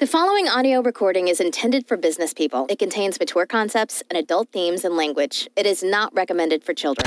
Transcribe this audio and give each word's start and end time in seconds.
The 0.00 0.06
following 0.06 0.48
audio 0.48 0.80
recording 0.80 1.28
is 1.28 1.42
intended 1.42 1.86
for 1.86 1.98
business 1.98 2.32
people. 2.32 2.64
It 2.70 2.78
contains 2.78 3.20
mature 3.20 3.44
concepts 3.44 4.02
and 4.08 4.16
adult 4.16 4.48
themes 4.48 4.82
and 4.82 4.96
language. 4.96 5.46
It 5.56 5.66
is 5.66 5.82
not 5.82 6.10
recommended 6.14 6.64
for 6.64 6.72
children. 6.72 7.06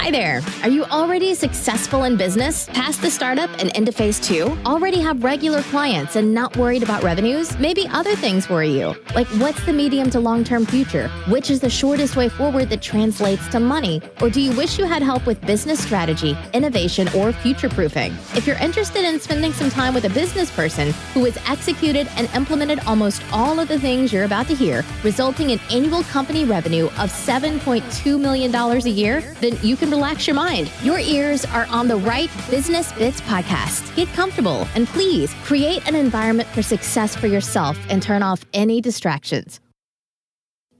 Hi 0.00 0.12
there. 0.12 0.40
Are 0.62 0.70
you 0.70 0.84
already 0.84 1.34
successful 1.34 2.04
in 2.04 2.16
business, 2.16 2.66
past 2.68 3.02
the 3.02 3.10
startup 3.10 3.50
and 3.58 3.76
into 3.76 3.92
phase 3.92 4.18
two? 4.18 4.56
Already 4.64 5.00
have 5.00 5.22
regular 5.22 5.60
clients 5.64 6.16
and 6.16 6.32
not 6.32 6.56
worried 6.56 6.82
about 6.84 7.02
revenues? 7.02 7.58
Maybe 7.58 7.86
other 7.88 8.14
things 8.14 8.48
worry 8.48 8.70
you, 8.70 8.94
like 9.14 9.26
what's 9.38 9.62
the 9.66 9.72
medium 9.72 10.08
to 10.10 10.20
long 10.20 10.44
term 10.44 10.64
future? 10.64 11.08
Which 11.28 11.50
is 11.50 11.60
the 11.60 11.68
shortest 11.68 12.16
way 12.16 12.30
forward 12.30 12.70
that 12.70 12.80
translates 12.80 13.48
to 13.48 13.60
money? 13.60 14.00
Or 14.22 14.30
do 14.30 14.40
you 14.40 14.56
wish 14.56 14.78
you 14.78 14.86
had 14.86 15.02
help 15.02 15.26
with 15.26 15.42
business 15.42 15.82
strategy, 15.82 16.38
innovation, 16.54 17.08
or 17.14 17.32
future 17.32 17.68
proofing? 17.68 18.12
If 18.34 18.46
you're 18.46 18.56
interested 18.56 19.04
in 19.04 19.20
spending 19.20 19.52
some 19.52 19.68
time 19.68 19.92
with 19.94 20.04
a 20.04 20.10
business 20.10 20.50
person 20.50 20.92
who 21.12 21.24
has 21.24 21.36
executed 21.48 22.08
and 22.16 22.30
implemented 22.34 22.78
almost 22.86 23.20
all 23.30 23.58
of 23.58 23.68
the 23.68 23.80
things 23.80 24.12
you're 24.12 24.24
about 24.24 24.46
to 24.46 24.54
hear, 24.54 24.84
resulting 25.02 25.50
in 25.50 25.60
annual 25.70 26.04
company 26.04 26.44
revenue 26.44 26.86
of 26.86 27.10
$7.2 27.10 28.18
million 28.18 28.54
a 28.54 28.78
year, 28.88 29.20
then 29.40 29.58
you 29.60 29.76
can 29.76 29.87
relax 29.88 30.26
your 30.26 30.34
mind. 30.34 30.70
Your 30.82 30.98
ears 30.98 31.44
are 31.46 31.66
on 31.66 31.88
the 31.88 31.96
right 31.96 32.30
Business 32.50 32.92
Bits 32.92 33.20
podcast. 33.22 33.94
Get 33.96 34.08
comfortable 34.08 34.66
and 34.74 34.86
please 34.88 35.32
create 35.44 35.86
an 35.88 35.94
environment 35.94 36.48
for 36.50 36.62
success 36.62 37.16
for 37.16 37.26
yourself 37.26 37.78
and 37.88 38.02
turn 38.02 38.22
off 38.22 38.44
any 38.52 38.80
distractions. 38.80 39.60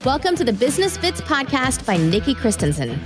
Welcome 0.04 0.36
to 0.36 0.44
the 0.44 0.52
Business 0.52 0.96
Bits 0.96 1.20
podcast 1.20 1.84
by 1.84 1.96
Nikki 1.96 2.32
Christensen. 2.32 3.00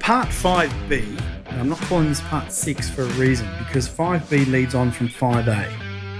Part 0.00 0.28
5B, 0.28 1.20
and 1.46 1.60
I'm 1.60 1.68
not 1.68 1.78
calling 1.82 2.08
this 2.08 2.20
part 2.22 2.50
6 2.50 2.90
for 2.90 3.02
a 3.02 3.12
reason 3.12 3.48
because 3.58 3.88
5B 3.88 4.50
leads 4.50 4.74
on 4.74 4.90
from 4.90 5.08
5A. 5.08 5.48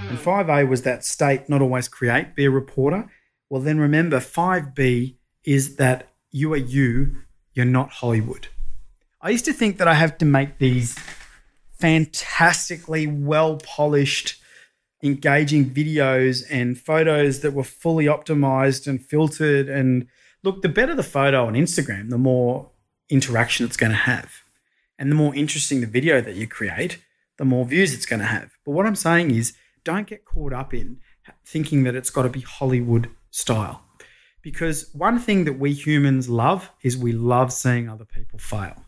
And 0.08 0.18
5A 0.18 0.68
was 0.68 0.82
that 0.82 1.04
state, 1.04 1.48
not 1.48 1.62
always 1.62 1.88
create, 1.88 2.36
be 2.36 2.44
a 2.44 2.50
reporter. 2.50 3.10
Well, 3.50 3.60
then 3.60 3.80
remember, 3.80 4.20
5B 4.20 5.16
is 5.42 5.76
that 5.76 6.10
you 6.30 6.52
are 6.52 6.56
you, 6.56 7.16
you're 7.54 7.64
not 7.66 7.90
Hollywood. 7.90 8.48
I 9.24 9.30
used 9.30 9.44
to 9.44 9.52
think 9.52 9.78
that 9.78 9.86
I 9.86 9.94
have 9.94 10.18
to 10.18 10.24
make 10.24 10.58
these 10.58 10.98
fantastically 11.78 13.06
well 13.06 13.56
polished, 13.58 14.42
engaging 15.00 15.70
videos 15.70 16.44
and 16.50 16.76
photos 16.76 17.40
that 17.40 17.52
were 17.52 17.62
fully 17.62 18.06
optimized 18.06 18.88
and 18.88 19.00
filtered. 19.00 19.68
And 19.68 20.08
look, 20.42 20.62
the 20.62 20.68
better 20.68 20.96
the 20.96 21.04
photo 21.04 21.46
on 21.46 21.54
Instagram, 21.54 22.10
the 22.10 22.18
more 22.18 22.70
interaction 23.08 23.64
it's 23.64 23.76
going 23.76 23.92
to 23.92 23.96
have. 23.96 24.42
And 24.98 25.08
the 25.08 25.16
more 25.16 25.32
interesting 25.36 25.80
the 25.80 25.86
video 25.86 26.20
that 26.20 26.34
you 26.34 26.48
create, 26.48 26.98
the 27.38 27.44
more 27.44 27.64
views 27.64 27.94
it's 27.94 28.06
going 28.06 28.20
to 28.20 28.26
have. 28.26 28.50
But 28.66 28.72
what 28.72 28.86
I'm 28.86 28.96
saying 28.96 29.30
is, 29.30 29.52
don't 29.84 30.08
get 30.08 30.24
caught 30.24 30.52
up 30.52 30.74
in 30.74 30.98
thinking 31.44 31.84
that 31.84 31.94
it's 31.94 32.10
got 32.10 32.22
to 32.22 32.28
be 32.28 32.40
Hollywood 32.40 33.08
style. 33.30 33.84
Because 34.42 34.90
one 34.92 35.20
thing 35.20 35.44
that 35.44 35.60
we 35.60 35.72
humans 35.72 36.28
love 36.28 36.72
is 36.82 36.96
we 36.96 37.12
love 37.12 37.52
seeing 37.52 37.88
other 37.88 38.04
people 38.04 38.40
fail. 38.40 38.84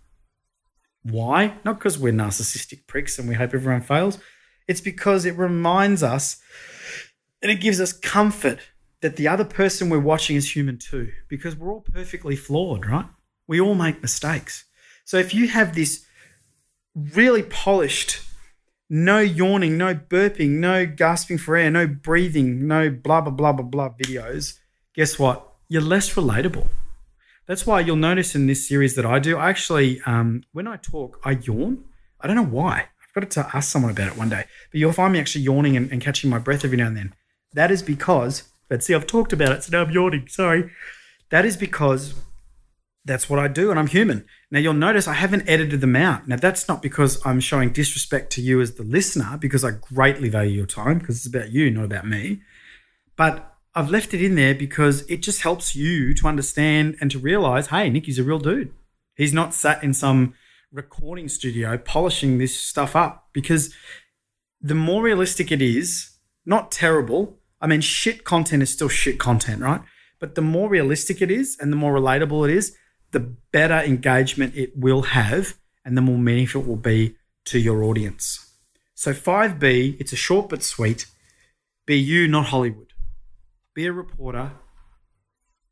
Why? 1.04 1.58
Not 1.64 1.78
because 1.78 1.98
we're 1.98 2.12
narcissistic 2.12 2.86
pricks 2.86 3.18
and 3.18 3.28
we 3.28 3.34
hope 3.34 3.54
everyone 3.54 3.82
fails. 3.82 4.18
It's 4.66 4.80
because 4.80 5.24
it 5.24 5.36
reminds 5.36 6.02
us 6.02 6.40
and 7.42 7.52
it 7.52 7.60
gives 7.60 7.80
us 7.80 7.92
comfort 7.92 8.58
that 9.02 9.16
the 9.16 9.28
other 9.28 9.44
person 9.44 9.90
we're 9.90 10.00
watching 10.00 10.34
is 10.34 10.56
human 10.56 10.78
too, 10.78 11.12
because 11.28 11.54
we're 11.54 11.70
all 11.70 11.82
perfectly 11.82 12.36
flawed, 12.36 12.86
right? 12.86 13.04
We 13.46 13.60
all 13.60 13.74
make 13.74 14.00
mistakes. 14.00 14.64
So 15.04 15.18
if 15.18 15.34
you 15.34 15.48
have 15.48 15.74
this 15.74 16.06
really 16.94 17.42
polished, 17.42 18.22
no 18.88 19.18
yawning, 19.18 19.76
no 19.76 19.94
burping, 19.94 20.52
no 20.52 20.86
gasping 20.86 21.36
for 21.36 21.54
air, 21.54 21.70
no 21.70 21.86
breathing, 21.86 22.66
no 22.66 22.88
blah, 22.88 23.20
blah, 23.20 23.30
blah, 23.30 23.52
blah, 23.52 23.66
blah 23.66 23.90
videos, 23.90 24.58
guess 24.94 25.18
what? 25.18 25.52
You're 25.68 25.82
less 25.82 26.14
relatable. 26.14 26.68
That's 27.46 27.66
why 27.66 27.80
you'll 27.80 27.96
notice 27.96 28.34
in 28.34 28.46
this 28.46 28.66
series 28.66 28.94
that 28.94 29.04
I 29.04 29.18
do, 29.18 29.36
I 29.36 29.50
actually, 29.50 30.00
um, 30.06 30.44
when 30.52 30.66
I 30.66 30.76
talk, 30.76 31.20
I 31.24 31.32
yawn. 31.32 31.84
I 32.20 32.26
don't 32.26 32.36
know 32.36 32.44
why. 32.44 32.88
I've 33.16 33.22
got 33.22 33.30
to 33.32 33.56
ask 33.56 33.70
someone 33.70 33.90
about 33.90 34.08
it 34.08 34.16
one 34.16 34.30
day. 34.30 34.44
But 34.70 34.80
you'll 34.80 34.92
find 34.92 35.12
me 35.12 35.20
actually 35.20 35.42
yawning 35.42 35.76
and, 35.76 35.92
and 35.92 36.00
catching 36.00 36.30
my 36.30 36.38
breath 36.38 36.64
every 36.64 36.78
now 36.78 36.86
and 36.86 36.96
then. 36.96 37.14
That 37.52 37.70
is 37.70 37.82
because, 37.82 38.44
but 38.68 38.82
see, 38.82 38.94
I've 38.94 39.06
talked 39.06 39.32
about 39.32 39.52
it, 39.52 39.62
so 39.62 39.70
now 39.72 39.84
I'm 39.84 39.90
yawning. 39.90 40.26
Sorry. 40.28 40.70
That 41.30 41.44
is 41.44 41.56
because 41.56 42.14
that's 43.04 43.28
what 43.28 43.38
I 43.38 43.48
do, 43.48 43.70
and 43.70 43.78
I'm 43.78 43.88
human. 43.88 44.24
Now, 44.50 44.60
you'll 44.60 44.72
notice 44.72 45.06
I 45.06 45.12
haven't 45.14 45.48
edited 45.48 45.80
them 45.82 45.96
out. 45.96 46.26
Now, 46.26 46.36
that's 46.36 46.66
not 46.66 46.80
because 46.80 47.24
I'm 47.26 47.40
showing 47.40 47.72
disrespect 47.72 48.32
to 48.32 48.42
you 48.42 48.60
as 48.62 48.74
the 48.74 48.82
listener, 48.82 49.36
because 49.38 49.64
I 49.64 49.72
greatly 49.72 50.30
value 50.30 50.52
your 50.52 50.66
time, 50.66 50.98
because 50.98 51.16
it's 51.18 51.26
about 51.26 51.52
you, 51.52 51.70
not 51.70 51.84
about 51.84 52.06
me. 52.06 52.40
But 53.16 53.53
I've 53.76 53.90
left 53.90 54.14
it 54.14 54.22
in 54.22 54.36
there 54.36 54.54
because 54.54 55.02
it 55.10 55.20
just 55.20 55.40
helps 55.40 55.74
you 55.74 56.14
to 56.14 56.28
understand 56.28 56.96
and 57.00 57.10
to 57.10 57.18
realize 57.18 57.68
hey, 57.68 57.90
Nikki's 57.90 58.20
a 58.20 58.22
real 58.22 58.38
dude. 58.38 58.72
He's 59.16 59.32
not 59.32 59.52
sat 59.52 59.82
in 59.82 59.92
some 59.92 60.34
recording 60.72 61.28
studio 61.28 61.76
polishing 61.76 62.38
this 62.38 62.58
stuff 62.58 62.94
up 62.94 63.28
because 63.32 63.74
the 64.60 64.74
more 64.74 65.02
realistic 65.02 65.50
it 65.50 65.60
is, 65.60 66.10
not 66.46 66.70
terrible. 66.70 67.38
I 67.60 67.66
mean, 67.66 67.80
shit 67.80 68.24
content 68.24 68.62
is 68.62 68.70
still 68.70 68.88
shit 68.88 69.18
content, 69.18 69.60
right? 69.60 69.80
But 70.20 70.36
the 70.36 70.42
more 70.42 70.68
realistic 70.68 71.20
it 71.20 71.30
is 71.30 71.56
and 71.60 71.72
the 71.72 71.76
more 71.76 71.94
relatable 71.94 72.48
it 72.48 72.54
is, 72.54 72.76
the 73.10 73.20
better 73.20 73.78
engagement 73.80 74.54
it 74.56 74.76
will 74.76 75.02
have 75.02 75.58
and 75.84 75.96
the 75.96 76.02
more 76.02 76.18
meaningful 76.18 76.62
it 76.62 76.66
will 76.66 76.76
be 76.76 77.16
to 77.46 77.58
your 77.58 77.82
audience. 77.82 78.52
So 78.94 79.12
5B, 79.12 80.00
it's 80.00 80.12
a 80.12 80.16
short 80.16 80.48
but 80.48 80.62
sweet. 80.62 81.06
Be 81.86 81.98
you, 81.98 82.28
not 82.28 82.46
Hollywood 82.46 82.93
be 83.74 83.86
a 83.86 83.92
reporter. 83.92 84.52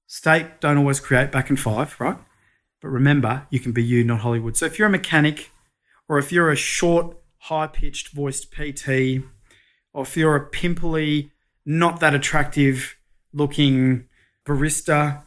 State 0.07 0.61
don't 0.61 0.77
always 0.77 1.01
create 1.01 1.33
back 1.33 1.49
in 1.49 1.57
five, 1.57 1.99
right? 1.99 2.19
But 2.81 2.89
remember, 2.89 3.47
you 3.51 3.61
can 3.61 3.73
be 3.73 3.83
you, 3.83 4.05
not 4.05 4.21
Hollywood. 4.21 4.57
So 4.57 4.67
if 4.67 4.79
you're 4.79 4.89
a 4.89 4.91
mechanic, 4.91 5.51
or 6.09 6.19
if 6.19 6.33
you're 6.33 6.51
a 6.51 6.57
short, 6.57 7.17
high 7.39 7.69
pitched 7.69 8.09
voiced 8.09 8.51
PT, 8.51 9.23
or 9.93 10.03
if 10.03 10.17
you're 10.17 10.37
a 10.37 10.47
pimply, 10.47 11.31
not 11.65 12.01
that 12.01 12.15
attractive 12.15 12.97
looking 13.33 14.09
barista, 14.45 15.23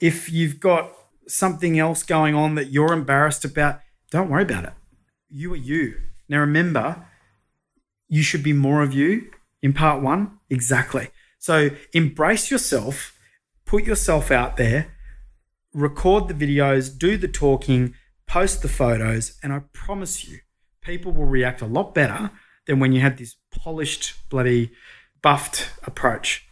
if 0.00 0.32
you've 0.32 0.58
got 0.58 0.90
something 1.28 1.78
else 1.78 2.02
going 2.02 2.34
on 2.34 2.54
that 2.54 2.70
you're 2.70 2.92
embarrassed 2.92 3.44
about, 3.44 3.80
don't 4.10 4.30
worry 4.30 4.42
about 4.42 4.64
it. 4.64 4.72
You 5.28 5.52
are 5.52 5.56
you. 5.56 6.00
Now 6.28 6.40
remember, 6.40 7.06
you 8.08 8.22
should 8.22 8.42
be 8.42 8.52
more 8.52 8.82
of 8.82 8.92
you 8.94 9.30
in 9.62 9.72
part 9.72 10.02
one. 10.02 10.38
Exactly. 10.48 11.10
So 11.46 11.70
embrace 11.92 12.50
yourself, 12.50 13.16
put 13.66 13.84
yourself 13.84 14.32
out 14.32 14.56
there, 14.56 14.96
record 15.72 16.26
the 16.26 16.34
videos, 16.34 16.98
do 16.98 17.16
the 17.16 17.28
talking, 17.28 17.94
post 18.26 18.62
the 18.62 18.68
photos, 18.68 19.38
and 19.44 19.52
I 19.52 19.60
promise 19.72 20.26
you, 20.26 20.40
people 20.80 21.12
will 21.12 21.26
react 21.26 21.62
a 21.62 21.66
lot 21.66 21.94
better 21.94 22.32
than 22.66 22.80
when 22.80 22.90
you 22.90 23.00
had 23.00 23.18
this 23.18 23.36
polished, 23.52 24.14
bloody, 24.28 24.72
buffed 25.22 25.70
approach. 25.84 26.48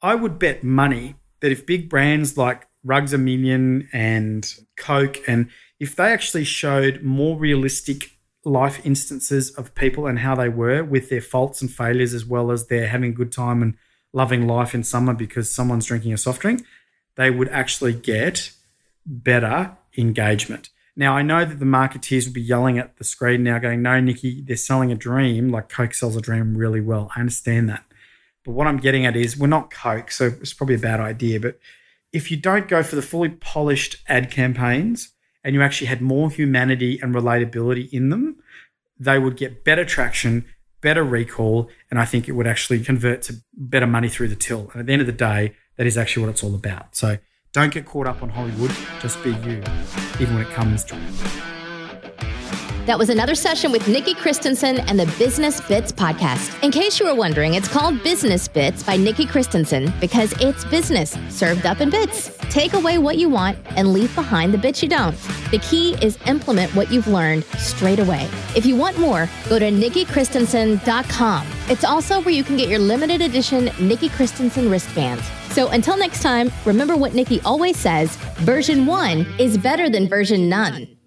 I 0.00 0.14
would 0.14 0.38
bet 0.38 0.62
money 0.62 1.16
that 1.40 1.50
if 1.50 1.66
big 1.66 1.90
brands 1.90 2.38
like 2.38 2.68
Rugs 2.84 3.12
a 3.12 3.18
Million 3.18 3.88
and 3.92 4.48
Coke, 4.76 5.18
and 5.26 5.50
if 5.80 5.96
they 5.96 6.12
actually 6.12 6.44
showed 6.44 7.02
more 7.02 7.36
realistic 7.36 8.12
life 8.44 8.80
instances 8.86 9.50
of 9.50 9.74
people 9.74 10.06
and 10.06 10.20
how 10.20 10.36
they 10.36 10.48
were 10.48 10.84
with 10.84 11.08
their 11.08 11.20
faults 11.20 11.60
and 11.60 11.68
failures, 11.68 12.14
as 12.14 12.24
well 12.24 12.52
as 12.52 12.68
their 12.68 12.86
having 12.86 13.10
a 13.10 13.14
good 13.14 13.32
time 13.32 13.60
and 13.60 13.74
loving 14.12 14.46
life 14.46 14.74
in 14.74 14.82
summer 14.82 15.14
because 15.14 15.52
someone's 15.52 15.86
drinking 15.86 16.12
a 16.12 16.18
soft 16.18 16.42
drink, 16.42 16.64
they 17.16 17.30
would 17.30 17.48
actually 17.48 17.92
get 17.92 18.52
better 19.06 19.76
engagement. 19.96 20.70
Now, 20.96 21.16
I 21.16 21.22
know 21.22 21.44
that 21.44 21.58
the 21.58 21.64
marketeers 21.64 22.26
would 22.26 22.34
be 22.34 22.42
yelling 22.42 22.78
at 22.78 22.96
the 22.98 23.04
screen 23.04 23.42
now, 23.42 23.58
going, 23.58 23.82
No, 23.82 24.00
Nikki, 24.00 24.42
they're 24.42 24.56
selling 24.56 24.92
a 24.92 24.96
dream 24.96 25.50
like 25.50 25.68
Coke 25.68 25.94
sells 25.94 26.16
a 26.16 26.20
dream 26.20 26.56
really 26.56 26.80
well. 26.80 27.10
I 27.16 27.20
understand 27.20 27.68
that. 27.68 27.84
But 28.44 28.52
what 28.52 28.66
I'm 28.66 28.78
getting 28.78 29.06
at 29.06 29.16
is 29.16 29.36
we're 29.36 29.46
not 29.46 29.70
Coke, 29.70 30.10
so 30.10 30.26
it's 30.26 30.52
probably 30.52 30.74
a 30.74 30.78
bad 30.78 31.00
idea. 31.00 31.40
But 31.40 31.58
if 32.12 32.30
you 32.30 32.36
don't 32.36 32.68
go 32.68 32.82
for 32.82 32.96
the 32.96 33.02
fully 33.02 33.28
polished 33.28 33.96
ad 34.08 34.30
campaigns 34.30 35.12
and 35.44 35.54
you 35.54 35.62
actually 35.62 35.86
had 35.86 36.02
more 36.02 36.30
humanity 36.30 36.98
and 37.00 37.14
relatability 37.14 37.90
in 37.92 38.10
them, 38.10 38.36
they 38.98 39.18
would 39.18 39.36
get 39.36 39.64
better 39.64 39.84
traction 39.84 40.44
better 40.80 41.04
recall, 41.04 41.68
and 41.90 41.98
I 41.98 42.04
think 42.04 42.28
it 42.28 42.32
would 42.32 42.46
actually 42.46 42.82
convert 42.82 43.22
to 43.22 43.34
better 43.54 43.86
money 43.86 44.08
through 44.08 44.28
the 44.28 44.36
till. 44.36 44.70
And 44.72 44.80
at 44.80 44.86
the 44.86 44.92
end 44.92 45.00
of 45.00 45.06
the 45.06 45.12
day, 45.12 45.54
that 45.76 45.86
is 45.86 45.96
actually 45.96 46.26
what 46.26 46.30
it's 46.30 46.44
all 46.44 46.54
about. 46.54 46.96
So 46.96 47.18
don't 47.52 47.72
get 47.72 47.86
caught 47.86 48.06
up 48.06 48.22
on 48.22 48.28
Hollywood, 48.28 48.72
just 49.00 49.22
be 49.22 49.30
you, 49.30 49.62
even 50.20 50.34
when 50.34 50.46
it 50.46 50.50
comes 50.50 50.84
to. 50.84 50.96
That 52.86 52.98
was 52.98 53.10
another 53.10 53.34
session 53.34 53.72
with 53.72 53.86
Nikki 53.86 54.14
Christensen 54.14 54.80
and 54.80 54.98
the 54.98 55.06
Business 55.18 55.60
Bits 55.60 55.92
podcast. 55.92 56.60
In 56.64 56.70
case 56.70 56.98
you 56.98 57.06
were 57.06 57.14
wondering, 57.14 57.54
it's 57.54 57.68
called 57.68 58.02
Business 58.02 58.48
Bits 58.48 58.82
by 58.82 58.96
Nikki 58.96 59.26
Christensen 59.26 59.92
because 60.00 60.32
it's 60.40 60.64
business 60.64 61.16
served 61.28 61.66
up 61.66 61.80
in 61.80 61.90
bits. 61.90 62.36
Take 62.48 62.72
away 62.72 62.98
what 62.98 63.16
you 63.16 63.28
want 63.28 63.58
and 63.76 63.92
leave 63.92 64.12
behind 64.14 64.52
the 64.52 64.58
bits 64.58 64.82
you 64.82 64.88
don't. 64.88 65.14
The 65.50 65.58
key 65.58 65.96
is 66.00 66.18
implement 66.26 66.74
what 66.74 66.92
you've 66.92 67.08
learned 67.08 67.44
straight 67.58 67.98
away. 67.98 68.28
If 68.54 68.64
you 68.64 68.76
want 68.76 68.98
more, 68.98 69.28
go 69.48 69.58
to 69.58 69.70
nikkichristensen.com. 69.70 71.46
It's 71.68 71.84
also 71.84 72.20
where 72.22 72.34
you 72.34 72.44
can 72.44 72.56
get 72.56 72.68
your 72.68 72.78
limited 72.78 73.20
edition 73.20 73.70
Nikki 73.80 74.08
Christensen 74.10 74.70
wristbands. 74.70 75.24
So 75.50 75.68
until 75.70 75.96
next 75.96 76.22
time, 76.22 76.52
remember 76.64 76.96
what 76.96 77.14
Nikki 77.14 77.40
always 77.40 77.76
says 77.76 78.14
version 78.38 78.86
one 78.86 79.26
is 79.38 79.58
better 79.58 79.90
than 79.90 80.08
version 80.08 80.48
none. 80.48 80.99